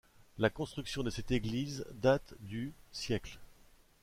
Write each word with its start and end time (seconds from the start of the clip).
La 0.39 0.49
construction 0.49 1.03
de 1.03 1.11
cette 1.11 1.29
église 1.29 1.85
date 1.93 2.33
du 2.39 2.73
siècle. 2.91 3.37